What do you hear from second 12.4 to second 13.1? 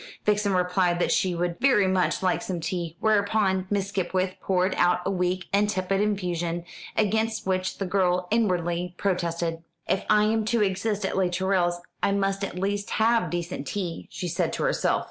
at least